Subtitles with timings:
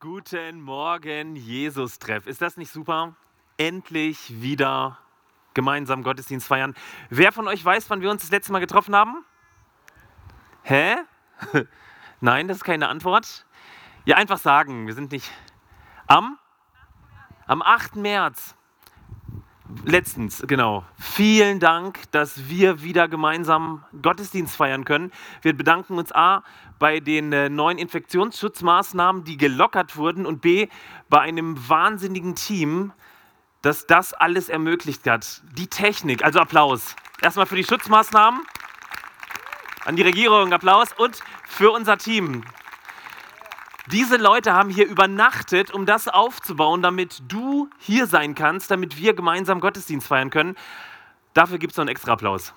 [0.00, 2.28] Guten Morgen, Jesus-Treff.
[2.28, 3.16] Ist das nicht super?
[3.56, 4.96] Endlich wieder
[5.54, 6.76] gemeinsam Gottesdienst feiern.
[7.10, 9.24] Wer von euch weiß, wann wir uns das letzte Mal getroffen haben?
[10.62, 10.98] Hä?
[12.20, 13.44] Nein, das ist keine Antwort.
[14.04, 15.32] Ja, einfach sagen, wir sind nicht
[16.06, 16.38] am,
[17.48, 17.96] am 8.
[17.96, 18.54] März.
[19.84, 20.84] Letztens, genau.
[20.98, 25.12] Vielen Dank, dass wir wieder gemeinsam Gottesdienst feiern können.
[25.42, 26.42] Wir bedanken uns A
[26.78, 30.68] bei den äh, neuen Infektionsschutzmaßnahmen, die gelockert wurden und B
[31.10, 32.92] bei einem wahnsinnigen Team,
[33.60, 35.42] das das alles ermöglicht hat.
[35.52, 36.96] Die Technik, also Applaus.
[37.20, 38.40] Erstmal für die Schutzmaßnahmen.
[39.84, 42.42] An die Regierung Applaus und für unser Team.
[43.90, 49.14] Diese Leute haben hier übernachtet, um das aufzubauen, damit du hier sein kannst, damit wir
[49.14, 50.56] gemeinsam Gottesdienst feiern können.
[51.32, 52.52] Dafür gibt es noch einen extra Applaus.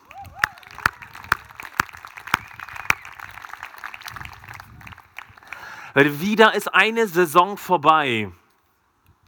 [5.94, 8.30] Weil wieder ist eine Saison vorbei.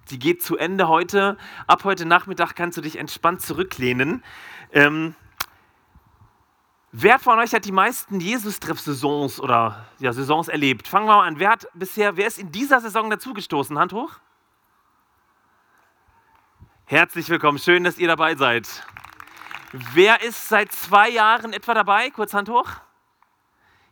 [0.06, 1.38] Sie geht zu Ende heute.
[1.68, 4.24] Ab heute Nachmittag kannst du dich entspannt zurücklehnen.
[4.74, 5.16] Ähm,
[6.96, 10.88] Wer von euch hat die meisten Jesus-Treff-Saisons oder ja, Saisons erlebt?
[10.88, 11.40] Fangen wir mal an.
[11.40, 13.80] Wer hat bisher, wer ist in dieser Saison dazugestoßen?
[13.80, 14.12] Hand hoch.
[16.86, 18.68] Herzlich willkommen, schön, dass ihr dabei seid.
[19.72, 22.12] Wer ist seit zwei Jahren etwa dabei?
[22.12, 22.70] Kurz Hand hoch.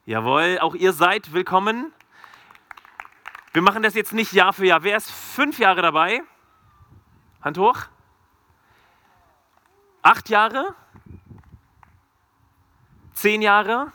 [0.06, 1.92] Jawohl, auch ihr seid willkommen.
[3.52, 4.84] Wir machen das jetzt nicht Jahr für Jahr.
[4.84, 6.22] Wer ist fünf Jahre dabei?
[7.42, 7.80] Hand hoch.
[10.04, 10.76] Acht Jahre?
[13.22, 13.92] Zehn Jahre?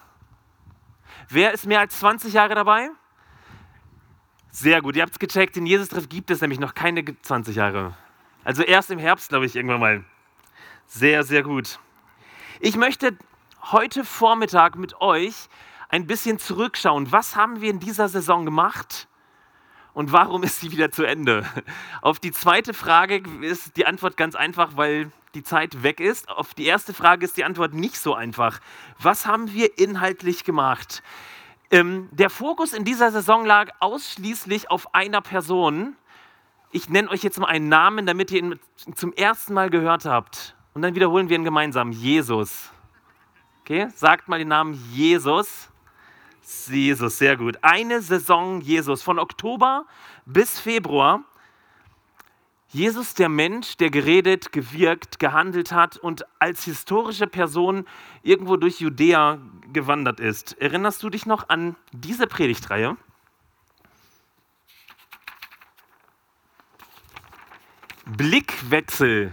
[1.28, 2.90] Wer ist mehr als 20 Jahre dabei?
[4.52, 7.96] Sehr gut, ihr habt es gecheckt, in Jesus-Treff gibt es nämlich noch keine 20 Jahre.
[8.44, 10.04] Also erst im Herbst, glaube ich, irgendwann mal.
[10.86, 11.80] Sehr, sehr gut.
[12.60, 13.18] Ich möchte
[13.72, 15.48] heute Vormittag mit euch
[15.88, 17.10] ein bisschen zurückschauen.
[17.10, 19.08] Was haben wir in dieser Saison gemacht?
[19.96, 21.46] Und warum ist sie wieder zu Ende?
[22.02, 26.28] Auf die zweite Frage ist die Antwort ganz einfach, weil die Zeit weg ist.
[26.28, 28.60] Auf die erste Frage ist die Antwort nicht so einfach.
[29.00, 31.02] Was haben wir inhaltlich gemacht?
[31.70, 35.96] Ähm, der Fokus in dieser Saison lag ausschließlich auf einer Person.
[36.72, 38.60] Ich nenne euch jetzt mal einen Namen, damit ihr ihn
[38.96, 40.56] zum ersten Mal gehört habt.
[40.74, 41.90] Und dann wiederholen wir ihn gemeinsam.
[41.90, 42.70] Jesus.
[43.62, 45.70] Okay, sagt mal den Namen Jesus.
[46.68, 47.58] Jesus, sehr gut.
[47.62, 49.86] Eine Saison Jesus von Oktober
[50.24, 51.24] bis Februar
[52.68, 57.86] Jesus, der Mensch, der geredet, gewirkt, gehandelt hat und als historische Person
[58.22, 59.38] irgendwo durch Judäa
[59.72, 60.60] gewandert ist.
[60.60, 62.96] Erinnerst du dich noch an diese Predigtreihe?
[68.04, 69.32] Blickwechsel.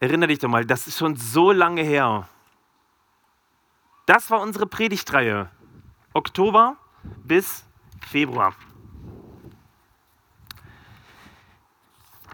[0.00, 2.28] Erinnere dich doch mal, das ist schon so lange her.
[4.10, 5.48] Das war unsere Predigtreihe.
[6.14, 6.76] Oktober
[7.22, 7.64] bis
[8.10, 8.56] Februar.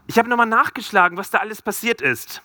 [0.06, 2.41] Ich habe nochmal nachgeschlagen, was da alles passiert ist.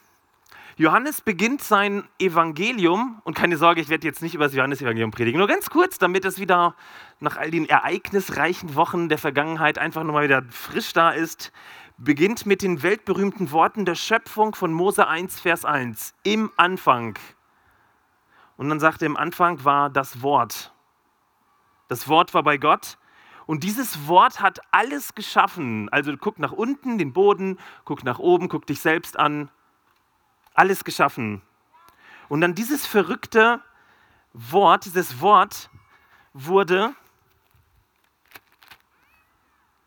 [0.75, 5.37] Johannes beginnt sein Evangelium, und keine Sorge, ich werde jetzt nicht über das Johannesevangelium predigen,
[5.37, 6.75] nur ganz kurz, damit es wieder
[7.21, 11.53] nach all den ereignisreichen Wochen der Vergangenheit einfach nochmal wieder frisch da ist,
[11.97, 17.17] beginnt mit den weltberühmten Worten der Schöpfung von Mose 1, Vers 1, im Anfang.
[18.61, 20.71] Und dann sagt er, im Anfang war das Wort.
[21.87, 22.99] Das Wort war bei Gott
[23.47, 25.89] und dieses Wort hat alles geschaffen.
[25.89, 29.49] Also guck nach unten, den Boden, guck nach oben, guck dich selbst an.
[30.53, 31.41] Alles geschaffen.
[32.29, 33.61] Und dann dieses verrückte
[34.33, 35.71] Wort, dieses Wort
[36.33, 36.93] wurde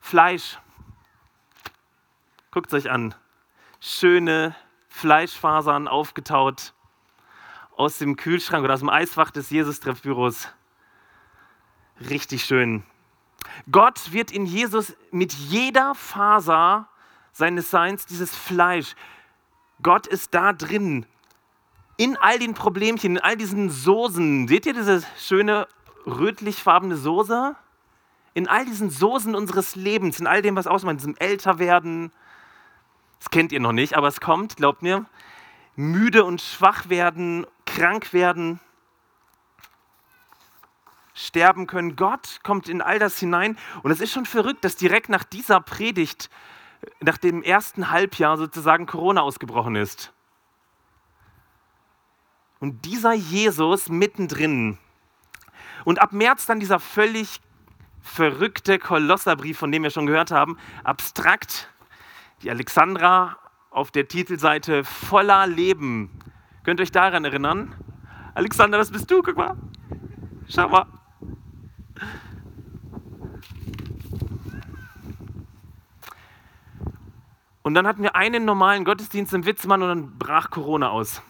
[0.00, 0.58] Fleisch.
[2.50, 3.14] Guckt es euch an.
[3.78, 4.56] Schöne
[4.88, 6.74] Fleischfasern aufgetaut
[7.76, 10.48] aus dem Kühlschrank oder aus dem Eisfach des Jesus-Treffbüros.
[12.08, 12.82] Richtig schön.
[13.70, 16.88] Gott wird in Jesus mit jeder Faser
[17.32, 18.94] seines Seins, dieses Fleisch,
[19.82, 21.04] Gott ist da drin.
[21.96, 24.48] In all den Problemchen, in all diesen Soßen.
[24.48, 25.68] Seht ihr diese schöne
[26.06, 27.54] rötlichfarbene Soße?
[28.34, 32.12] In all diesen Soßen unseres Lebens, in all dem, was ausmacht, diesem Älterwerden.
[33.18, 35.04] Das kennt ihr noch nicht, aber es kommt, glaubt mir.
[35.76, 38.60] Müde und schwach werden, krank werden,
[41.12, 41.96] sterben können.
[41.96, 43.58] Gott kommt in all das hinein.
[43.82, 46.30] Und es ist schon verrückt, dass direkt nach dieser Predigt,
[47.00, 50.12] nach dem ersten Halbjahr sozusagen Corona ausgebrochen ist.
[52.60, 54.78] Und dieser Jesus mittendrin.
[55.84, 57.40] Und ab März dann dieser völlig
[58.00, 61.70] verrückte Kolosserbrief, von dem wir schon gehört haben, abstrakt.
[62.42, 63.36] Die Alexandra
[63.70, 66.23] auf der Titelseite voller Leben.
[66.64, 67.74] Könnt ihr euch daran erinnern?
[68.34, 69.56] Alexander, das bist du, guck mal.
[70.48, 70.86] Schau mal.
[77.62, 81.22] Und dann hatten wir einen normalen Gottesdienst im Witzmann und dann brach Corona aus.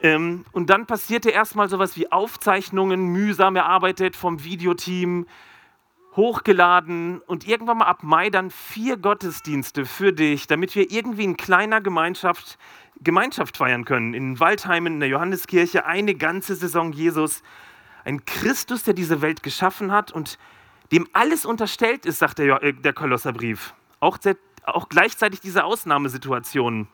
[0.00, 5.26] Ähm, und dann passierte erstmal sowas wie Aufzeichnungen, mühsam erarbeitet vom Videoteam,
[6.16, 11.36] hochgeladen und irgendwann mal ab Mai dann vier Gottesdienste für dich, damit wir irgendwie in
[11.36, 12.58] kleiner Gemeinschaft
[13.04, 14.14] Gemeinschaft feiern können.
[14.14, 17.42] In Waldheimen, in der Johanneskirche, eine ganze Saison Jesus.
[18.04, 20.38] Ein Christus, der diese Welt geschaffen hat und
[20.90, 23.74] dem alles unterstellt ist, sagt der, äh, der Kolosserbrief.
[24.00, 24.18] Auch,
[24.64, 26.88] auch gleichzeitig diese Ausnahmesituationen.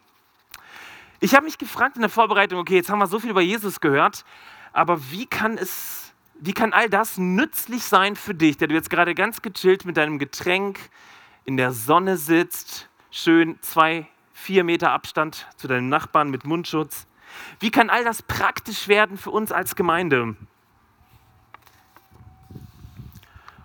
[1.21, 3.81] Ich habe mich gefragt in der Vorbereitung, okay, jetzt haben wir so viel über Jesus
[3.81, 4.25] gehört,
[4.73, 8.89] aber wie kann es, wie kann all das nützlich sein für dich, der du jetzt
[8.89, 10.79] gerade ganz gechillt mit deinem Getränk
[11.45, 14.07] in der Sonne sitzt, schön zwei,
[14.39, 17.07] vier Meter Abstand zu deinem Nachbarn mit Mundschutz?
[17.61, 20.37] Wie kann all das praktisch werden für uns als Gemeinde?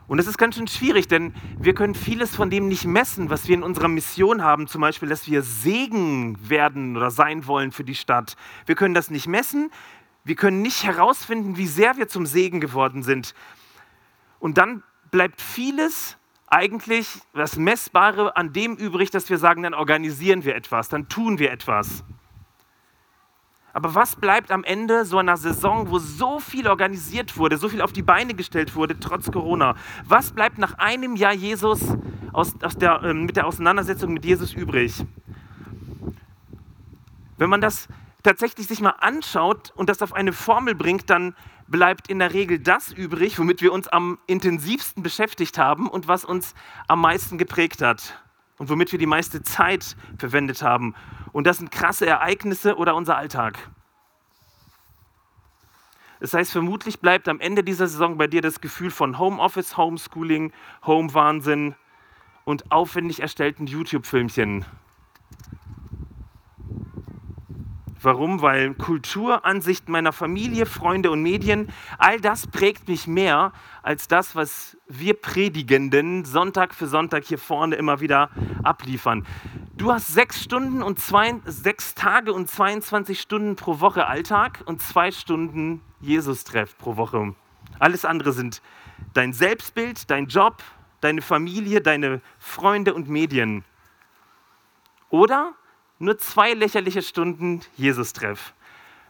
[0.07, 3.47] Und das ist ganz schön schwierig, denn wir können vieles von dem nicht messen, was
[3.47, 7.83] wir in unserer Mission haben, zum Beispiel, dass wir Segen werden oder sein wollen für
[7.83, 8.35] die Stadt.
[8.65, 9.71] Wir können das nicht messen,
[10.23, 13.33] wir können nicht herausfinden, wie sehr wir zum Segen geworden sind.
[14.39, 16.17] Und dann bleibt vieles
[16.53, 21.39] eigentlich, das Messbare, an dem übrig, dass wir sagen, dann organisieren wir etwas, dann tun
[21.39, 22.03] wir etwas.
[23.73, 27.81] Aber was bleibt am Ende so einer Saison, wo so viel organisiert wurde, so viel
[27.81, 29.75] auf die Beine gestellt wurde, trotz Corona?
[30.05, 31.81] Was bleibt nach einem Jahr Jesus
[32.33, 35.03] aus, aus der, äh, mit der Auseinandersetzung mit Jesus übrig?
[37.39, 37.87] Wenn man das
[38.23, 41.35] tatsächlich sich mal anschaut und das auf eine Formel bringt, dann
[41.67, 46.25] bleibt in der Regel das übrig, womit wir uns am intensivsten beschäftigt haben und was
[46.25, 46.55] uns
[46.87, 48.21] am meisten geprägt hat
[48.57, 50.95] und womit wir die meiste Zeit verwendet haben.
[51.31, 53.57] Und das sind krasse Ereignisse oder unser Alltag.
[56.19, 60.53] Das heißt, vermutlich bleibt am Ende dieser Saison bei dir das Gefühl von Homeoffice, Homeschooling,
[60.85, 61.75] Home-Wahnsinn
[62.45, 64.65] und aufwendig erstellten YouTube-Filmchen.
[68.03, 68.41] Warum?
[68.41, 74.35] Weil Kultur, Ansichten meiner Familie, Freunde und Medien, all das prägt mich mehr als das,
[74.35, 78.29] was wir Predigenden Sonntag für Sonntag hier vorne immer wieder
[78.61, 79.25] abliefern.
[79.75, 84.81] Du hast sechs Stunden und zwei, sechs Tage und 22 Stunden pro Woche Alltag und
[84.81, 87.33] zwei Stunden Jesus-Treff pro Woche.
[87.79, 88.61] Alles andere sind
[89.13, 90.61] dein Selbstbild, dein Job,
[90.99, 93.63] deine Familie, deine Freunde und Medien.
[95.09, 95.53] Oder
[95.99, 98.53] nur zwei lächerliche Stunden Jesus-Treff.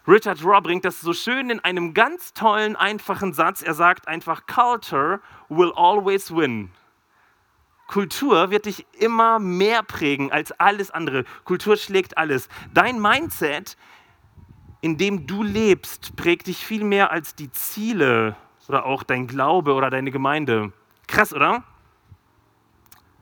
[0.07, 3.61] Richard Raw bringt das so schön in einem ganz tollen, einfachen Satz.
[3.61, 6.71] Er sagt einfach, Culture will always win.
[7.87, 11.23] Kultur wird dich immer mehr prägen als alles andere.
[11.45, 12.49] Kultur schlägt alles.
[12.73, 13.77] Dein Mindset,
[14.81, 18.35] in dem du lebst, prägt dich viel mehr als die Ziele
[18.67, 20.73] oder auch dein Glaube oder deine Gemeinde.
[21.07, 21.63] Krass, oder?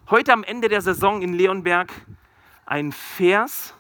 [0.10, 1.92] Heute am Ende der Saison in Leonberg
[2.72, 3.76] ein Vers,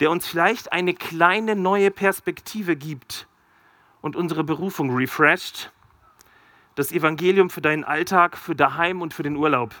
[0.00, 3.26] der uns vielleicht eine kleine neue Perspektive gibt
[4.02, 5.72] und unsere Berufung refresht.
[6.74, 9.74] Das Evangelium für deinen Alltag, für daheim und für den Urlaub.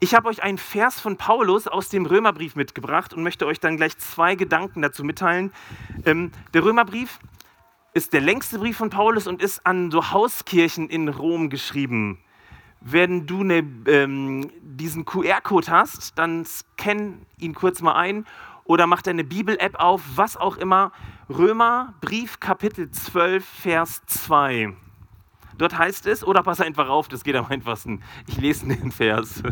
[0.00, 3.76] Ich habe euch einen Vers von Paulus aus dem Römerbrief mitgebracht und möchte euch dann
[3.76, 5.52] gleich zwei Gedanken dazu mitteilen.
[6.04, 7.20] Ähm, der Römerbrief
[7.94, 12.18] ist der längste Brief von Paulus und ist an so Hauskirchen in Rom geschrieben.
[12.80, 18.24] Wenn du eine, ähm, diesen QR-Code hast, dann scan ihn kurz mal ein
[18.64, 20.92] oder mach deine Bibel-App auf, was auch immer.
[21.28, 24.74] Römerbrief Kapitel 12, Vers 2.
[25.58, 28.02] Dort heißt es, oder pass einfach auf, das geht am einfachsten.
[28.26, 29.42] Ich lese den Vers.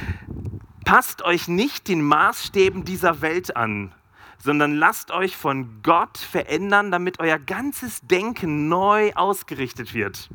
[0.84, 3.94] Passt euch nicht den Maßstäben dieser Welt an,
[4.36, 10.28] sondern lasst euch von Gott verändern, damit euer ganzes Denken neu ausgerichtet wird.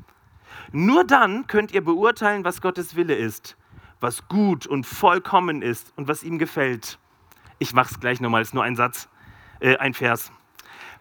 [0.71, 3.57] Nur dann könnt ihr beurteilen, was Gottes Wille ist,
[3.99, 6.99] was gut und vollkommen ist und was ihm gefällt.
[7.59, 9.09] Ich mache es gleich nochmal, ist nur ein Satz,
[9.59, 10.31] äh, ein Vers.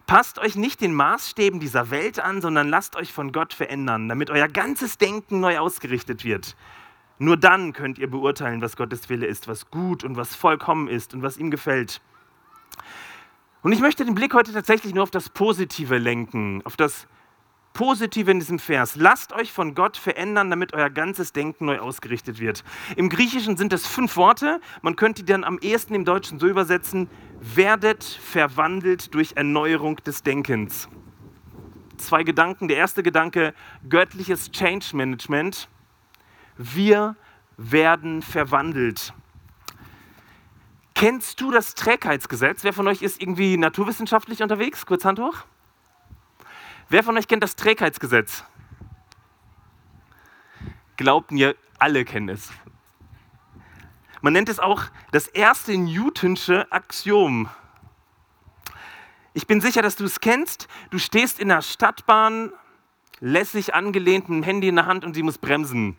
[0.07, 4.29] Passt euch nicht den Maßstäben dieser Welt an, sondern lasst euch von Gott verändern, damit
[4.29, 6.55] euer ganzes Denken neu ausgerichtet wird.
[7.19, 11.13] Nur dann könnt ihr beurteilen, was Gottes Wille ist, was gut und was vollkommen ist
[11.13, 12.01] und was ihm gefällt.
[13.63, 17.07] Und ich möchte den Blick heute tatsächlich nur auf das Positive lenken, auf das
[17.77, 18.95] Positive in diesem Vers.
[18.95, 22.63] Lasst euch von Gott verändern, damit euer ganzes Denken neu ausgerichtet wird.
[22.95, 24.59] Im Griechischen sind es fünf Worte.
[24.81, 27.07] Man könnte die dann am ehesten im Deutschen so übersetzen:
[27.39, 30.89] werdet verwandelt durch Erneuerung des Denkens.
[31.97, 32.67] Zwei Gedanken.
[32.67, 33.53] Der erste Gedanke:
[33.87, 35.69] göttliches Change Management.
[36.57, 37.15] Wir
[37.57, 39.13] werden verwandelt.
[40.95, 42.63] Kennst du das Trägheitsgesetz?
[42.63, 44.87] Wer von euch ist irgendwie naturwissenschaftlich unterwegs?
[44.87, 45.45] Kurz Hand hoch.
[46.89, 48.45] Wer von euch kennt das Trägheitsgesetz?
[50.95, 52.49] Glaubt mir, alle kennen es.
[54.21, 57.49] Man nennt es auch das erste Newtonsche Axiom.
[59.33, 60.69] Ich bin sicher, dass du es kennst.
[60.89, 62.53] Du stehst in der Stadtbahn,
[63.19, 65.97] lässig angelehnt, ein Handy in der Hand und sie muss bremsen.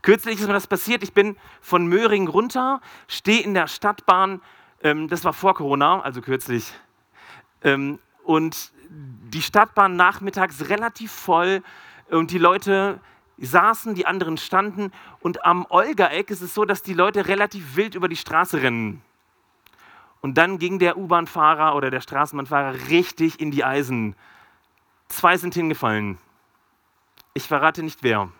[0.00, 1.02] Kürzlich ist mir das passiert.
[1.02, 4.40] Ich bin von Möhring runter, stehe in der Stadtbahn.
[4.82, 6.72] Ähm, das war vor Corona, also kürzlich.
[7.62, 11.62] Ähm, und die Stadtbahn nachmittags relativ voll
[12.10, 13.00] und die Leute
[13.38, 14.90] saßen, die anderen standen
[15.20, 19.02] und am Olga-Eck ist es so, dass die Leute relativ wild über die Straße rennen.
[20.20, 24.16] Und dann ging der U-Bahn-Fahrer oder der Straßenbahnfahrer richtig in die Eisen.
[25.08, 26.18] Zwei sind hingefallen.
[27.34, 28.30] Ich verrate nicht wer.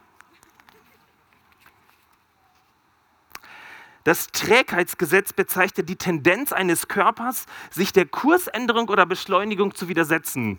[4.08, 10.58] Das Trägheitsgesetz bezeichnet die Tendenz eines Körpers, sich der Kursänderung oder Beschleunigung zu widersetzen.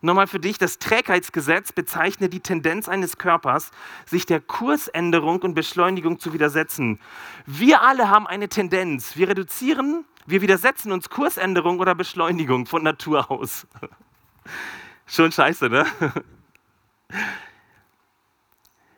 [0.00, 3.70] Nochmal für dich, das Trägheitsgesetz bezeichnet die Tendenz eines Körpers,
[4.06, 7.00] sich der Kursänderung und Beschleunigung zu widersetzen.
[7.44, 9.18] Wir alle haben eine Tendenz.
[9.18, 13.66] Wir reduzieren, wir widersetzen uns Kursänderung oder Beschleunigung von Natur aus.
[15.06, 15.84] Schon scheiße, ne?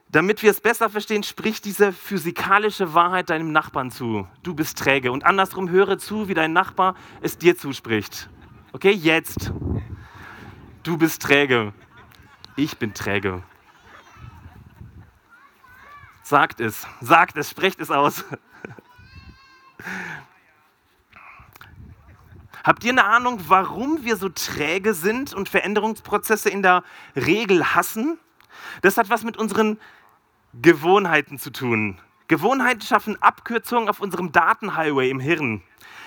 [0.09, 4.29] Damit wir es besser verstehen, sprich diese physikalische Wahrheit deinem Nachbarn zu.
[4.43, 5.11] Du bist träge.
[5.11, 8.29] Und andersrum höre zu, wie dein Nachbar es dir zuspricht.
[8.73, 9.53] Okay, jetzt.
[10.85, 11.73] Du bist träge.
[12.55, 13.43] Ich bin träge.
[16.23, 18.25] Sagt es, sagt es, sprecht es aus.
[22.65, 26.83] Habt ihr eine Ahnung, warum wir so träge sind und Veränderungsprozesse in der
[27.15, 28.19] Regel hassen?
[28.83, 29.79] Das hat was mit unseren
[30.55, 31.99] Gewohnheiten zu tun.
[32.29, 35.63] Gewohnheiten schaffen Abkürzungen auf unserem Datenhighway im Hirn.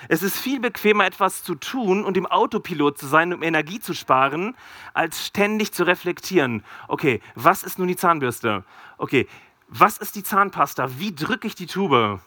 [0.08, 3.94] Es ist viel bequemer, etwas zu tun und im Autopilot zu sein, um Energie zu
[3.94, 4.56] sparen,
[4.94, 6.64] als ständig zu reflektieren.
[6.88, 8.64] Okay, was ist nun die Zahnbürste?
[8.98, 9.28] Okay,
[9.68, 11.00] was ist die Zahnpasta?
[11.00, 12.20] Wie drücke ich die Tube?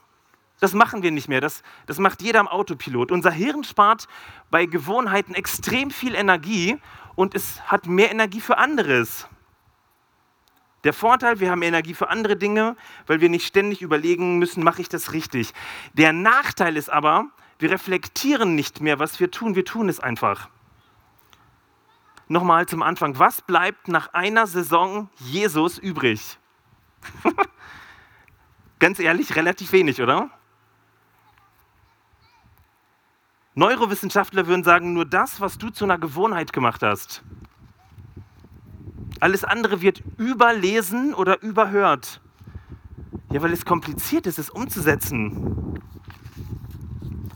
[0.60, 1.40] Das machen wir nicht mehr.
[1.40, 3.10] Das, das macht jeder am Autopilot.
[3.10, 4.06] Unser Hirn spart
[4.50, 6.78] bei Gewohnheiten extrem viel Energie
[7.16, 9.26] und es hat mehr Energie für anderes.
[10.84, 14.82] Der Vorteil, wir haben Energie für andere Dinge, weil wir nicht ständig überlegen müssen, mache
[14.82, 15.52] ich das richtig.
[15.92, 17.26] Der Nachteil ist aber,
[17.58, 20.48] wir reflektieren nicht mehr, was wir tun, wir tun es einfach.
[22.26, 26.38] Nochmal zum Anfang, was bleibt nach einer Saison Jesus übrig?
[28.80, 30.30] Ganz ehrlich, relativ wenig, oder?
[33.54, 37.22] Neurowissenschaftler würden sagen, nur das, was du zu einer Gewohnheit gemacht hast.
[39.20, 42.20] Alles andere wird überlesen oder überhört.
[43.30, 45.80] Ja, weil es kompliziert ist, es umzusetzen.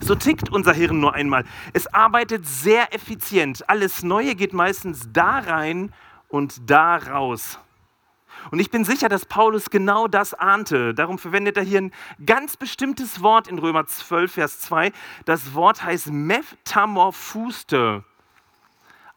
[0.00, 1.44] So tickt unser Hirn nur einmal.
[1.72, 3.68] Es arbeitet sehr effizient.
[3.68, 5.92] Alles Neue geht meistens da rein
[6.28, 7.58] und da raus.
[8.50, 10.94] Und ich bin sicher, dass Paulus genau das ahnte.
[10.94, 11.92] Darum verwendet er hier ein
[12.24, 14.92] ganz bestimmtes Wort in Römer 12, Vers 2.
[15.24, 18.04] Das Wort heißt Metamorphuste.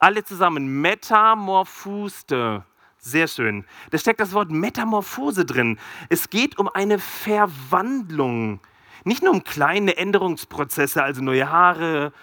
[0.02, 2.64] Alle zusammen, Metamorphuste.
[3.00, 3.66] Sehr schön.
[3.92, 5.78] Da steckt das Wort Metamorphose drin.
[6.08, 8.62] Es geht um eine Verwandlung.
[9.04, 12.14] Nicht nur um kleine Änderungsprozesse, also neue Haare,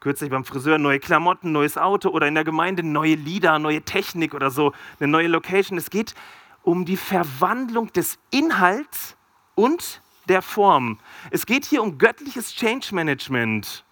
[0.00, 4.32] kürzlich beim Friseur neue Klamotten, neues Auto oder in der Gemeinde neue Lieder, neue Technik
[4.32, 5.76] oder so, eine neue Location.
[5.76, 6.14] Es geht
[6.62, 9.14] um die Verwandlung des Inhalts
[9.56, 10.98] und der Form.
[11.30, 13.84] Es geht hier um göttliches Change Management.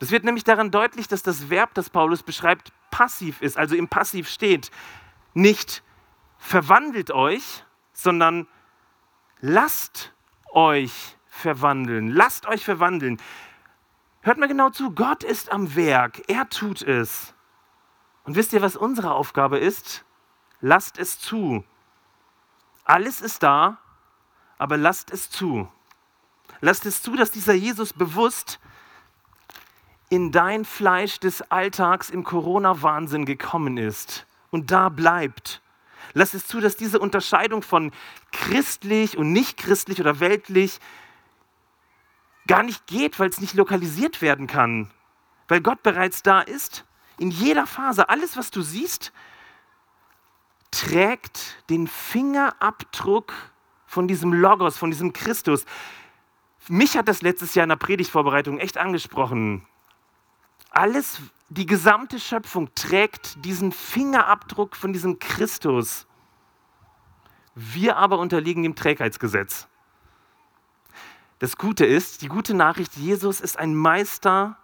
[0.00, 3.86] Das wird nämlich daran deutlich, dass das Verb, das Paulus beschreibt, passiv ist, also im
[3.86, 4.70] Passiv steht.
[5.34, 5.82] Nicht
[6.38, 8.48] verwandelt euch, sondern
[9.40, 10.12] lasst
[10.52, 12.08] euch verwandeln.
[12.08, 13.20] Lasst euch verwandeln.
[14.22, 17.34] Hört mal genau zu, Gott ist am Werk, er tut es.
[18.24, 20.04] Und wisst ihr, was unsere Aufgabe ist?
[20.60, 21.64] Lasst es zu.
[22.84, 23.78] Alles ist da,
[24.56, 25.70] aber lasst es zu.
[26.60, 28.60] Lasst es zu, dass dieser Jesus bewusst
[30.10, 35.62] in dein Fleisch des Alltags im Corona-Wahnsinn gekommen ist und da bleibt.
[36.12, 37.92] Lass es zu, dass diese Unterscheidung von
[38.32, 40.80] christlich und nicht christlich oder weltlich
[42.48, 44.90] gar nicht geht, weil es nicht lokalisiert werden kann,
[45.46, 46.84] weil Gott bereits da ist.
[47.18, 49.12] In jeder Phase, alles, was du siehst,
[50.72, 53.32] trägt den Fingerabdruck
[53.86, 55.64] von diesem Logos, von diesem Christus.
[56.68, 59.66] Mich hat das letztes Jahr in der Predigtvorbereitung echt angesprochen.
[60.70, 66.06] Alles, die gesamte Schöpfung trägt diesen Fingerabdruck von diesem Christus.
[67.54, 69.66] Wir aber unterliegen dem Trägheitsgesetz.
[71.40, 74.58] Das Gute ist, die gute Nachricht, Jesus ist ein Meister,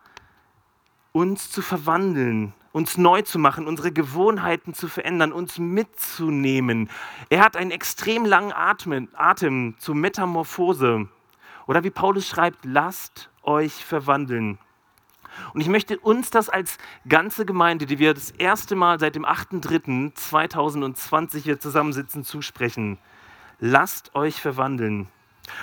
[1.12, 6.90] uns zu verwandeln, uns neu zu machen, unsere Gewohnheiten zu verändern, uns mitzunehmen.
[7.30, 11.08] Er hat einen extrem langen Atem, Atem zur Metamorphose.
[11.66, 14.58] Oder wie Paulus schreibt, lasst euch verwandeln.
[15.54, 16.78] Und ich möchte uns das als
[17.08, 22.98] ganze Gemeinde, die wir das erste Mal seit dem 8.3.2020 hier zusammensitzen, zusprechen.
[23.58, 25.08] Lasst euch verwandeln.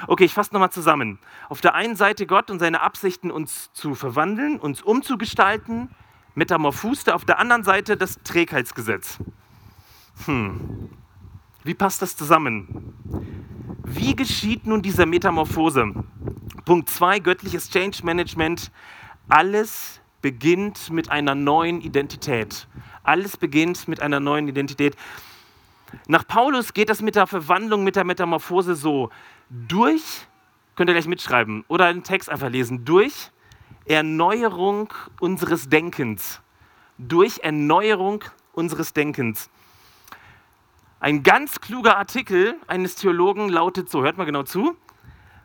[0.07, 1.19] Okay, ich fasse nochmal zusammen.
[1.49, 5.89] Auf der einen Seite Gott und seine Absichten, uns zu verwandeln, uns umzugestalten,
[6.35, 9.19] Metamorphose, auf der anderen Seite das Trägheitsgesetz.
[10.25, 10.89] Hm.
[11.63, 12.93] Wie passt das zusammen?
[13.83, 15.93] Wie geschieht nun diese Metamorphose?
[16.65, 18.71] Punkt 2, göttliches Change Management.
[19.29, 22.67] Alles beginnt mit einer neuen Identität.
[23.03, 24.95] Alles beginnt mit einer neuen Identität.
[26.07, 29.09] Nach Paulus geht das mit der Verwandlung, mit der Metamorphose so.
[29.49, 30.27] Durch,
[30.75, 33.31] könnt ihr gleich mitschreiben oder den Text einfach lesen, durch
[33.85, 36.41] Erneuerung unseres Denkens.
[36.97, 39.49] Durch Erneuerung unseres Denkens.
[40.99, 44.77] Ein ganz kluger Artikel eines Theologen lautet so, hört mal genau zu.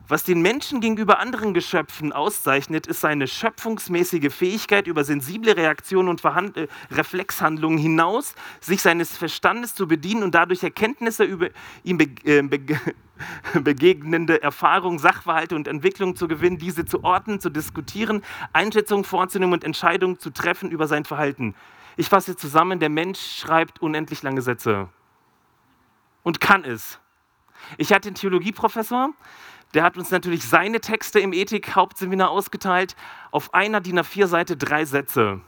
[0.09, 6.19] Was den Menschen gegenüber anderen Geschöpfen auszeichnet, ist seine schöpfungsmäßige Fähigkeit, über sensible Reaktionen und
[6.19, 11.49] Verhand äh, Reflexhandlungen hinaus sich seines Verstandes zu bedienen und dadurch Erkenntnisse über
[11.83, 12.59] ihm be äh, be
[13.61, 19.63] begegnende Erfahrungen, Sachverhalte und Entwicklungen zu gewinnen, diese zu ordnen, zu diskutieren, Einschätzungen vorzunehmen und
[19.63, 21.53] Entscheidungen zu treffen über sein Verhalten.
[21.97, 24.89] Ich fasse zusammen, der Mensch schreibt unendlich lange Sätze
[26.23, 26.99] und kann es.
[27.77, 29.13] Ich hatte einen Theologieprofessor,
[29.73, 32.95] der hat uns natürlich seine Texte im Ethik-Hauptseminar ausgeteilt.
[33.31, 35.41] Auf einer DIN A4-Seite drei Sätze.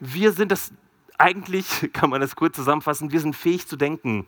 [0.00, 0.72] Wir sind das,
[1.18, 4.26] eigentlich kann man das kurz zusammenfassen, wir sind fähig zu denken.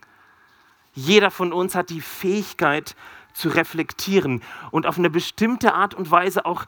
[0.93, 2.97] Jeder von uns hat die Fähigkeit
[3.35, 6.65] zu reflektieren und auf eine bestimmte Art und Weise auch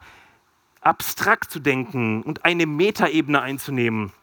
[0.81, 4.13] abstrakt zu denken und eine Metaebene einzunehmen.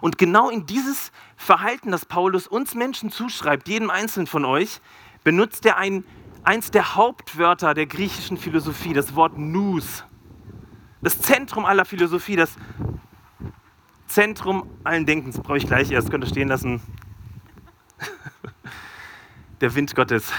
[0.00, 4.80] Und genau in dieses Verhalten, das Paulus uns Menschen zuschreibt, jedem Einzelnen von euch,
[5.24, 6.04] benutzt er ein,
[6.42, 10.04] eins der Hauptwörter der griechischen Philosophie, das Wort Nous.
[11.00, 12.56] Das Zentrum aller Philosophie, das
[14.06, 15.38] Zentrum allen Denkens.
[15.38, 16.80] Brauche ich gleich erst, könnt ihr stehen lassen.
[19.60, 20.32] Der Wind Gottes.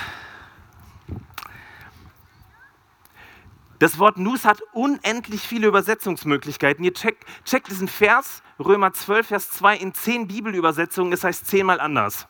[3.80, 6.84] Das Wort Nus hat unendlich viele Übersetzungsmöglichkeiten.
[6.84, 11.48] Ihr checkt, checkt diesen Vers, Römer 12, Vers 2, in zehn Bibelübersetzungen, es das heißt
[11.48, 12.28] zehnmal anders.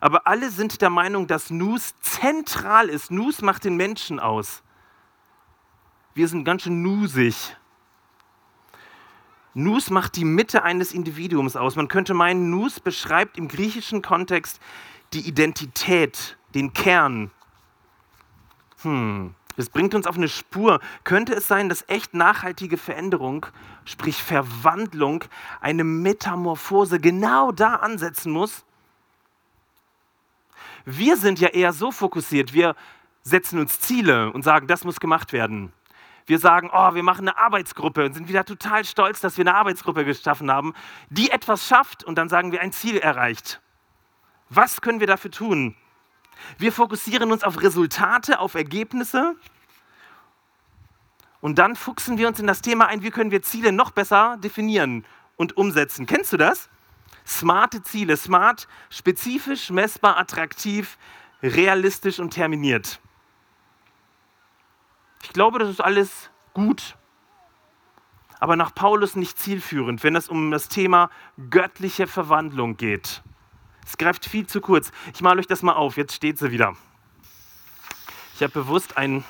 [0.00, 3.10] Aber alle sind der Meinung, dass Nus zentral ist.
[3.10, 4.62] Nus macht den Menschen aus.
[6.14, 7.56] Wir sind ganz schön nusig.
[9.52, 11.76] Nus macht die Mitte eines Individuums aus.
[11.76, 14.60] Man könnte meinen, Nus beschreibt im griechischen Kontext
[15.12, 17.30] die Identität, den Kern.
[18.82, 19.34] Hm.
[19.58, 20.78] Das bringt uns auf eine Spur.
[21.02, 23.44] Könnte es sein, dass echt nachhaltige Veränderung,
[23.84, 25.24] sprich Verwandlung,
[25.60, 28.64] eine Metamorphose genau da ansetzen muss?
[30.84, 32.76] Wir sind ja eher so fokussiert, wir
[33.22, 35.72] setzen uns Ziele und sagen, das muss gemacht werden.
[36.26, 39.56] Wir sagen, oh, wir machen eine Arbeitsgruppe und sind wieder total stolz, dass wir eine
[39.56, 40.72] Arbeitsgruppe geschaffen haben,
[41.10, 43.60] die etwas schafft und dann sagen wir, ein Ziel erreicht.
[44.50, 45.74] Was können wir dafür tun?
[46.58, 49.36] Wir fokussieren uns auf Resultate, auf Ergebnisse.
[51.40, 54.38] Und dann fuchsen wir uns in das Thema ein, wie können wir Ziele noch besser
[54.42, 55.04] definieren
[55.36, 56.06] und umsetzen.
[56.06, 56.68] Kennst du das?
[57.26, 60.98] Smarte Ziele, smart, spezifisch, messbar, attraktiv,
[61.42, 63.00] realistisch und terminiert.
[65.22, 66.96] Ich glaube, das ist alles gut,
[68.40, 71.10] aber nach Paulus nicht zielführend, wenn es um das Thema
[71.50, 73.22] göttliche Verwandlung geht.
[73.88, 74.92] Es greift viel zu kurz.
[75.14, 75.96] Ich male euch das mal auf.
[75.96, 76.76] Jetzt steht sie wieder.
[78.34, 79.24] Ich habe bewusst ein,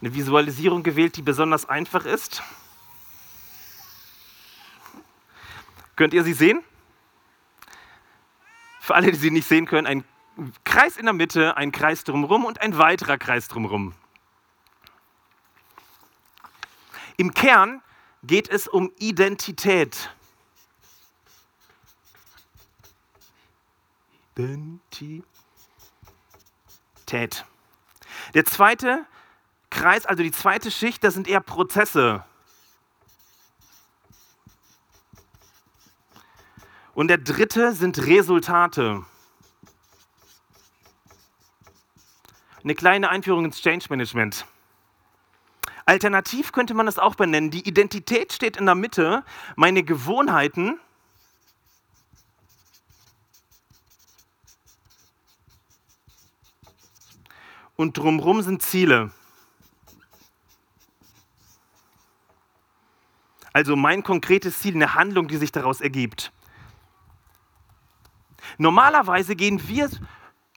[0.00, 2.44] eine Visualisierung gewählt, die besonders einfach ist.
[5.96, 6.62] Könnt ihr sie sehen?
[8.78, 10.04] Für alle, die sie nicht sehen können, ein
[10.62, 13.94] Kreis in der Mitte, ein Kreis drumherum und ein weiterer Kreis drumherum.
[17.16, 17.82] Im Kern
[18.22, 20.10] geht es um Identität.
[24.38, 25.24] Identität.
[28.34, 29.04] Der zweite
[29.70, 32.24] Kreis, also die zweite Schicht, das sind eher Prozesse.
[36.94, 39.04] Und der dritte sind Resultate.
[42.62, 44.46] Eine kleine Einführung ins Change Management.
[45.84, 47.50] Alternativ könnte man das auch benennen.
[47.50, 49.24] Die Identität steht in der Mitte,
[49.56, 50.78] meine Gewohnheiten
[57.78, 59.12] und drumherum sind Ziele.
[63.52, 66.32] Also mein konkretes Ziel, eine Handlung, die sich daraus ergibt.
[68.58, 69.88] Normalerweise gehen wir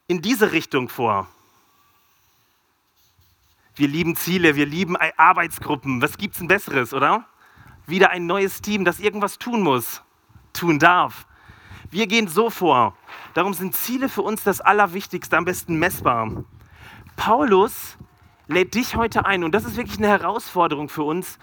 [0.08, 1.28] in diese Richtung vor.
[3.76, 6.02] Wir lieben Ziele, wir lieben Arbeitsgruppen.
[6.02, 7.26] Was gibt es denn Besseres, oder?
[7.86, 10.02] Wieder ein neues Team, das irgendwas tun muss,
[10.54, 11.28] tun darf.
[11.92, 12.98] Wir gehen so vor.
[13.36, 16.44] Darum sind Ziele für uns das Allerwichtigste, am besten messbar.
[17.24, 17.98] Paulus
[18.48, 21.38] lädt dich heute ein, und das ist wirklich eine Herausforderung für uns,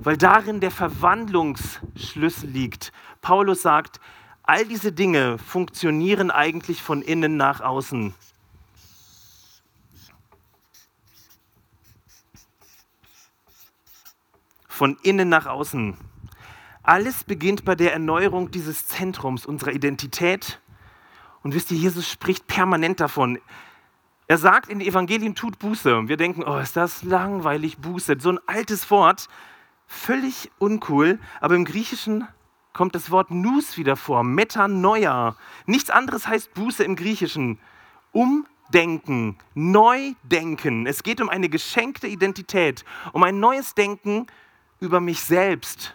[0.00, 2.92] weil darin der Verwandlungsschlüssel liegt.
[3.20, 4.00] Paulus sagt,
[4.42, 8.12] all diese Dinge funktionieren eigentlich von innen nach außen.
[14.66, 15.96] Von innen nach außen.
[16.82, 20.60] Alles beginnt bei der Erneuerung dieses Zentrums unserer Identität.
[21.44, 23.38] Und wisst ihr, Jesus spricht permanent davon.
[24.32, 25.94] Er sagt in den Evangelien, tut Buße.
[25.94, 28.16] Und wir denken, oh, ist das langweilig, Buße.
[28.18, 29.28] So ein altes Wort,
[29.86, 31.18] völlig uncool.
[31.42, 32.26] Aber im Griechischen
[32.72, 35.36] kommt das Wort Nus wieder vor, Metanoia.
[35.66, 37.58] Nichts anderes heißt Buße im Griechischen.
[38.12, 40.86] Umdenken, neu denken.
[40.86, 44.28] Es geht um eine geschenkte Identität, um ein neues Denken
[44.80, 45.94] über mich selbst,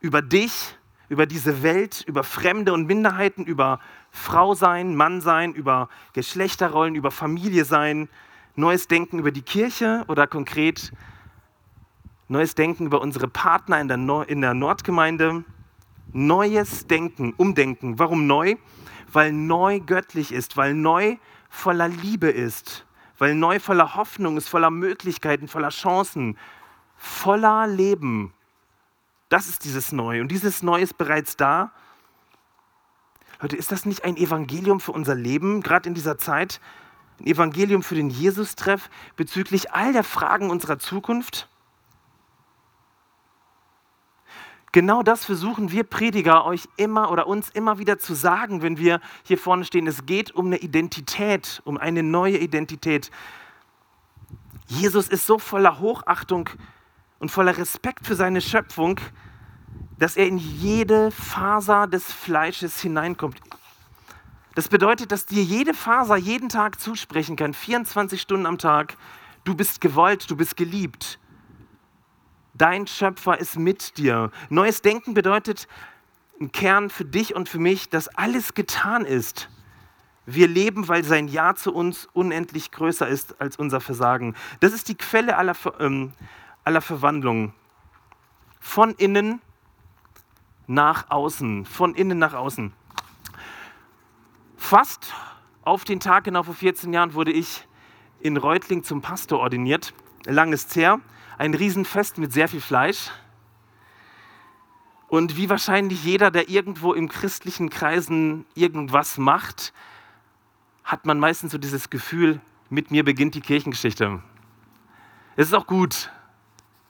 [0.00, 0.76] über dich,
[1.08, 3.78] über diese Welt, über Fremde und Minderheiten, über
[4.14, 8.08] Frau sein, Mann sein, über Geschlechterrollen, über Familie sein,
[8.54, 10.92] neues Denken über die Kirche oder konkret
[12.28, 15.44] neues Denken über unsere Partner in der, Nord in der Nordgemeinde,
[16.12, 17.98] neues Denken, Umdenken.
[17.98, 18.54] Warum neu?
[19.12, 21.16] Weil neu göttlich ist, weil neu
[21.50, 22.86] voller Liebe ist,
[23.18, 26.38] weil neu voller Hoffnung ist, voller Möglichkeiten, voller Chancen,
[26.96, 28.32] voller Leben.
[29.28, 30.20] Das ist dieses Neu.
[30.20, 31.72] Und dieses Neu ist bereits da
[33.44, 36.62] Leute, ist das nicht ein Evangelium für unser Leben, gerade in dieser Zeit?
[37.20, 41.46] Ein Evangelium für den Jesus-Treff bezüglich all der Fragen unserer Zukunft?
[44.72, 49.02] Genau das versuchen wir Prediger euch immer oder uns immer wieder zu sagen, wenn wir
[49.24, 49.86] hier vorne stehen.
[49.86, 53.10] Es geht um eine Identität, um eine neue Identität.
[54.68, 56.48] Jesus ist so voller Hochachtung
[57.18, 58.98] und voller Respekt für seine Schöpfung,
[60.04, 63.40] dass er in jede Faser des Fleisches hineinkommt.
[64.54, 68.98] Das bedeutet, dass dir jede Faser jeden Tag zusprechen kann, 24 Stunden am Tag.
[69.44, 71.18] Du bist gewollt, du bist geliebt.
[72.52, 74.30] Dein Schöpfer ist mit dir.
[74.50, 75.68] Neues Denken bedeutet
[76.38, 79.48] im Kern für dich und für mich, dass alles getan ist.
[80.26, 84.36] Wir leben, weil sein Ja zu uns unendlich größer ist als unser Versagen.
[84.60, 86.12] Das ist die Quelle aller, ähm,
[86.62, 87.54] aller Verwandlung.
[88.60, 89.40] Von innen
[90.66, 92.72] nach außen, von innen nach außen.
[94.56, 95.12] Fast
[95.62, 97.66] auf den Tag genau vor 14 Jahren wurde ich
[98.20, 99.92] in Reutling zum Pastor ordiniert.
[100.24, 101.00] Langes her,
[101.36, 103.10] ein Riesenfest mit sehr viel Fleisch.
[105.08, 109.72] Und wie wahrscheinlich jeder, der irgendwo im christlichen Kreisen irgendwas macht,
[110.82, 114.22] hat man meistens so dieses Gefühl, mit mir beginnt die Kirchengeschichte.
[115.36, 116.10] Es ist auch gut.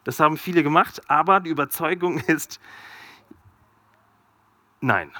[0.04, 2.60] Das haben viele gemacht, aber die Überzeugung ist,
[4.80, 5.10] Nein,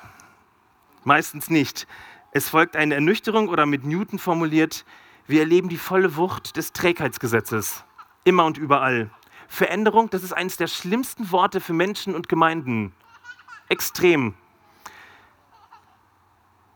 [1.04, 1.86] meistens nicht.
[2.32, 4.84] Es folgt eine Ernüchterung oder mit Newton formuliert,
[5.26, 7.84] wir erleben die volle Wucht des Trägheitsgesetzes.
[8.24, 9.10] Immer und überall.
[9.48, 12.92] Veränderung, das ist eines der schlimmsten Worte für Menschen und Gemeinden.
[13.68, 14.34] Extrem.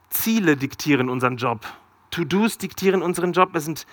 [0.09, 1.67] Ziele diktieren unseren Job.
[2.11, 3.55] To-Dos diktieren unseren Job.
[3.55, 3.87] Es sind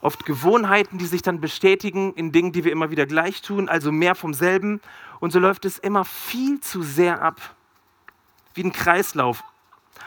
[0.00, 3.92] oft Gewohnheiten, die sich dann bestätigen in Dingen, die wir immer wieder gleich tun, also
[3.92, 4.80] mehr vom selben.
[5.20, 7.56] Und so läuft es immer viel zu sehr ab
[8.58, 9.42] wie ein Kreislauf.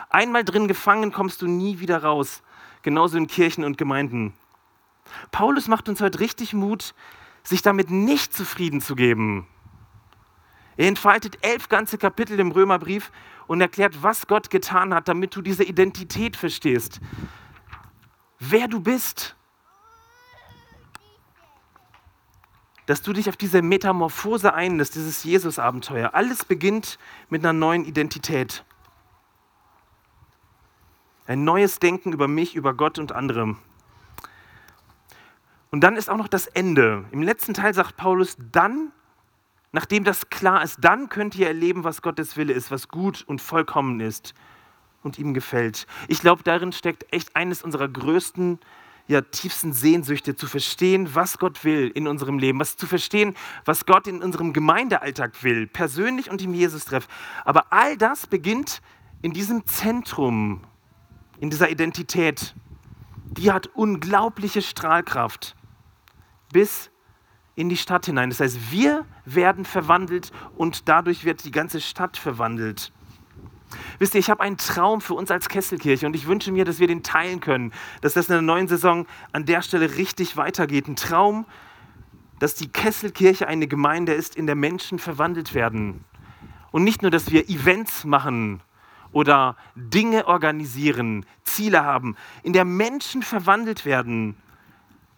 [0.10, 2.44] Einmal drin gefangen kommst du nie wieder raus.
[2.84, 4.34] Genauso in Kirchen und Gemeinden.
[5.32, 6.94] Paulus macht uns heute richtig Mut,
[7.44, 9.48] sich damit nicht zufrieden zu geben.
[10.78, 13.12] Er entfaltet elf ganze Kapitel im Römerbrief
[13.48, 17.00] und erklärt, was Gott getan hat, damit du diese Identität verstehst.
[18.40, 19.36] Wer du bist.
[22.86, 26.14] Dass du dich auf diese Metamorphose einlässt, dieses Jesus-Abenteuer.
[26.14, 26.98] Alles beginnt
[27.30, 28.64] mit einer neuen Identität.
[31.28, 33.56] Ein neues Denken über mich, über Gott und andere.
[35.70, 37.06] Und dann ist auch noch das Ende.
[37.12, 38.92] Im letzten Teil sagt Paulus, dann,
[39.72, 43.42] nachdem das klar ist, dann könnt ihr erleben, was Gottes Wille ist, was gut und
[43.42, 44.34] vollkommen ist
[45.04, 45.88] und ihm gefällt.
[46.10, 48.60] Ich glaube, darin steckt echt eines unserer größten,
[49.12, 53.86] ja, tiefsten Sehnsüchte, zu verstehen, was Gott will in unserem Leben, was zu verstehen, was
[53.86, 57.08] Gott in unserem Gemeindealltag will, persönlich und im Jesus-Treff.
[57.44, 58.82] Aber all das beginnt
[59.22, 60.62] in diesem Zentrum,
[61.40, 62.56] in dieser Identität.
[63.26, 65.56] Die hat unglaubliche Strahlkraft
[66.54, 66.90] bis
[67.56, 68.30] in die Stadt hinein.
[68.30, 72.94] Das heißt, wir werden verwandelt und dadurch wird die ganze Stadt verwandelt.
[74.00, 76.80] Wisst ihr, ich habe einen Traum für uns als Kesselkirche und ich wünsche mir, dass
[76.80, 80.88] wir den teilen können, dass das in der neuen Saison an der Stelle richtig weitergeht.
[80.88, 81.46] Ein Traum,
[82.40, 86.04] dass die Kesselkirche eine Gemeinde ist, in der Menschen verwandelt werden.
[86.72, 88.62] Und nicht nur, dass wir Events machen
[89.12, 94.38] oder Dinge organisieren, Ziele haben, in der Menschen verwandelt werden.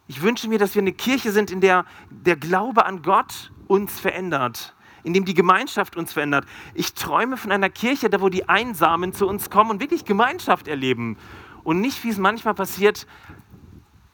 [0.06, 3.98] Ich wünsche mir, dass wir eine Kirche sind, in der der Glaube an Gott uns
[3.98, 6.46] verändert, in dem die Gemeinschaft uns verändert.
[6.74, 10.66] Ich träume von einer Kirche, da wo die Einsamen zu uns kommen und wirklich Gemeinschaft
[10.66, 11.16] erleben
[11.62, 13.06] und nicht, wie es manchmal passiert,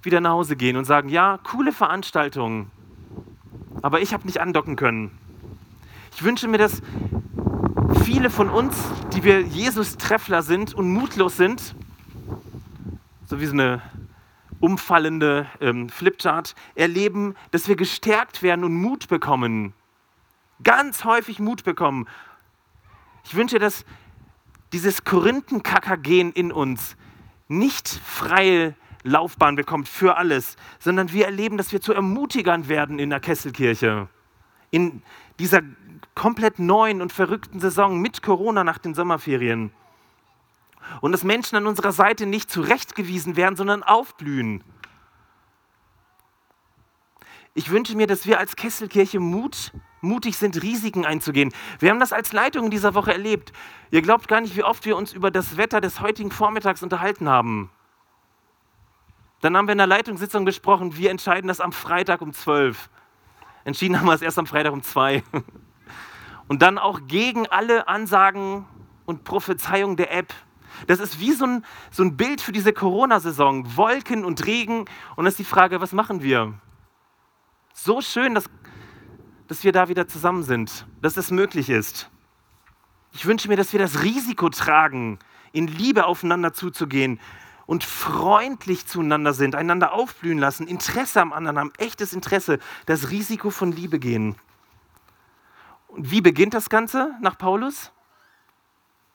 [0.03, 2.71] wieder nach Hause gehen und sagen, ja, coole Veranstaltung,
[3.83, 5.11] aber ich habe nicht andocken können.
[6.15, 6.83] Ich wünsche mir, dass
[8.05, 8.77] viele von uns,
[9.15, 11.75] die wir Jesus-Treffler sind und mutlos sind,
[13.27, 13.83] so wie so eine
[14.59, 19.73] umfallende ähm, Flipchart, erleben, dass wir gestärkt werden und Mut bekommen.
[20.63, 22.07] Ganz häufig Mut bekommen.
[23.25, 23.85] Ich wünsche, dass
[24.73, 26.97] dieses Korinthenkacker-Gen in uns
[27.49, 33.11] nicht freie Laufbahn bekommt für alles, sondern wir erleben, dass wir zu Ermutigern werden in
[33.11, 34.09] der Kesselkirche.
[34.71, 35.03] In
[35.39, 35.63] dieser
[36.15, 39.73] komplett neuen und verrückten Saison mit Corona nach den Sommerferien.
[41.01, 44.63] Und dass Menschen an unserer Seite nicht zurechtgewiesen werden, sondern aufblühen.
[47.55, 51.53] Ich wünsche mir, dass wir als Kesselkirche Mut, mutig sind, Risiken einzugehen.
[51.79, 53.53] Wir haben das als Leitung in dieser Woche erlebt.
[53.91, 57.29] Ihr glaubt gar nicht, wie oft wir uns über das Wetter des heutigen Vormittags unterhalten
[57.29, 57.71] haben.
[59.41, 62.89] Dann haben wir in der Leitungssitzung besprochen, wir entscheiden das am Freitag um 12.
[63.65, 65.23] Entschieden haben wir es erst am Freitag um 2.
[66.47, 68.67] Und dann auch gegen alle Ansagen
[69.07, 70.33] und Prophezeiungen der App.
[70.87, 73.77] Das ist wie so ein, so ein Bild für diese Corona-Saison.
[73.77, 74.85] Wolken und Regen.
[75.17, 76.55] Und das ist die Frage, was machen wir?
[77.83, 78.45] So schön, dass,
[79.49, 82.11] dass wir da wieder zusammen sind, dass es möglich ist.
[83.13, 85.19] Ich wünsche mir, dass wir das Risiko tragen,
[85.53, 87.19] in Liebe aufeinander zuzugehen
[87.65, 93.49] und freundlich zueinander sind, einander aufblühen lassen, Interesse am anderen haben, echtes Interesse, das Risiko
[93.49, 94.37] von Liebe gehen.
[95.89, 97.93] Und wie beginnt das Ganze nach Paulus?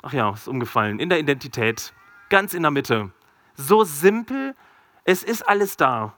[0.01, 0.99] Ach ja, ist umgefallen.
[0.99, 1.93] In der Identität.
[2.30, 3.12] Ganz in der Mitte.
[3.54, 4.56] So simpel.
[5.04, 6.15] Es ist alles da.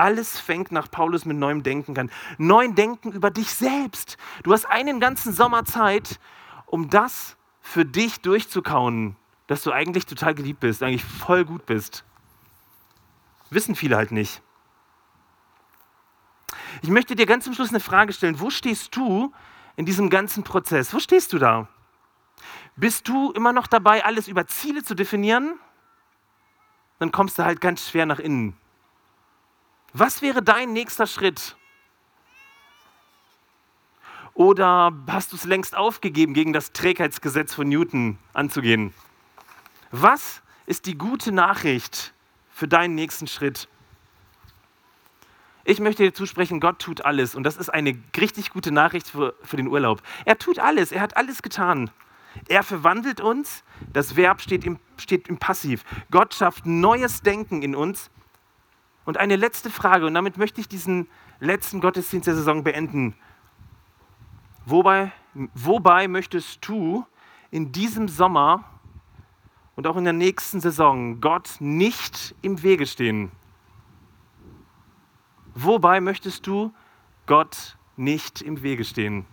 [0.00, 2.10] Alles fängt nach Paulus mit neuem Denken an.
[2.38, 4.16] Neuem Denken über dich selbst.
[4.42, 6.18] Du hast einen ganzen Sommer Zeit,
[6.64, 12.06] um das für dich durchzukauen, dass du eigentlich total geliebt bist, eigentlich voll gut bist.
[13.50, 14.40] Wissen viele halt nicht.
[16.80, 18.40] Ich möchte dir ganz zum Schluss eine Frage stellen.
[18.40, 19.34] Wo stehst du
[19.76, 20.94] in diesem ganzen Prozess?
[20.94, 21.68] Wo stehst du da?
[22.74, 25.58] Bist du immer noch dabei, alles über Ziele zu definieren?
[27.00, 28.56] Dann kommst du halt ganz schwer nach innen.
[29.92, 31.56] Was wäre dein nächster Schritt?
[34.34, 38.94] Oder hast du es längst aufgegeben, gegen das Trägheitsgesetz von Newton anzugehen?
[39.90, 42.14] Was ist die gute Nachricht
[42.50, 43.68] für deinen nächsten Schritt?
[45.64, 47.34] Ich möchte dir zusprechen, Gott tut alles.
[47.34, 50.00] Und das ist eine richtig gute Nachricht für, für den Urlaub.
[50.24, 51.90] Er tut alles, er hat alles getan.
[52.48, 55.84] Er verwandelt uns, das Verb steht im, steht im Passiv.
[56.10, 58.10] Gott schafft neues Denken in uns.
[59.04, 61.08] Und eine letzte Frage, und damit möchte ich diesen
[61.40, 63.14] letzten Gottesdienst der Saison beenden.
[64.66, 65.12] Wobei,
[65.54, 67.06] wobei möchtest du
[67.50, 68.64] in diesem Sommer
[69.74, 73.32] und auch in der nächsten Saison Gott nicht im Wege stehen?
[75.54, 76.72] Wobei möchtest du
[77.26, 79.26] Gott nicht im Wege stehen?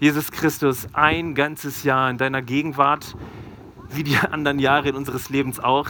[0.00, 3.16] Jesus Christus, ein ganzes Jahr in deiner Gegenwart,
[3.90, 5.88] wie die anderen Jahre in unseres Lebens auch.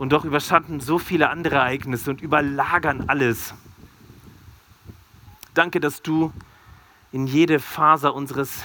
[0.00, 3.54] Und doch überschatten so viele andere Ereignisse und überlagern alles.
[5.54, 6.32] Danke, dass du
[7.12, 8.62] in jede Faser unseres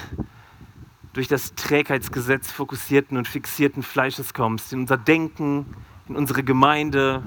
[1.13, 5.75] durch das Trägheitsgesetz fokussierten und fixierten Fleisches kommst, in unser Denken,
[6.09, 7.21] in unsere Gemeinde.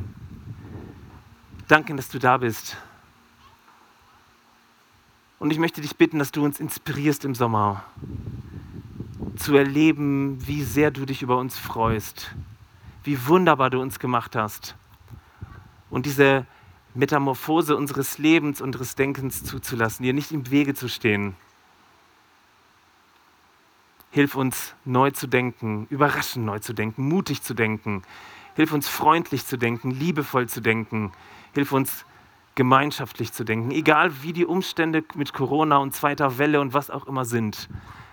[1.69, 2.77] Danke, dass du da bist.
[5.39, 7.85] Und ich möchte dich bitten, dass du uns inspirierst im Sommer,
[9.37, 12.35] zu erleben, wie sehr du dich über uns freust,
[13.05, 14.77] wie wunderbar du uns gemacht hast.
[15.91, 16.47] Und diese
[16.95, 21.37] Metamorphose unseres Lebens, unseres Denkens zuzulassen, dir nicht im Wege zu stehen
[24.17, 28.01] Hilf uns neu zu denken, überraschend neu zu denken, mutig zu denken.
[28.55, 31.13] Hilf uns freundlich zu denken, liebevoll zu denken.
[31.53, 32.07] Hilf uns
[32.57, 37.07] gemeinschaftlich zu denken, egal wie die Umstände mit Corona und zweiter Welle und was auch
[37.07, 37.69] immer sind.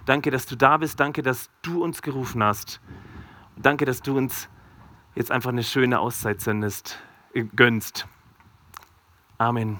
[0.06, 1.00] Danke, dass du da bist.
[1.00, 2.80] Danke, dass du uns gerufen hast.
[3.56, 4.50] Danke, dass du uns
[5.16, 7.00] jetzt einfach eine schöne Auszeit sendest,
[7.34, 8.08] äh, gönnst.
[9.38, 9.80] Amen.